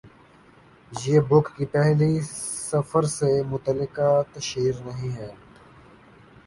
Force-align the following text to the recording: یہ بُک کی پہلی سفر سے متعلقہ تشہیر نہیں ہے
یہ 0.91 1.19
بُک 1.29 1.45
کی 1.55 1.65
پہلی 1.73 2.13
سفر 2.69 3.03
سے 3.17 3.31
متعلقہ 3.43 4.09
تشہیر 4.33 4.75
نہیں 4.85 5.11
ہے 5.17 5.31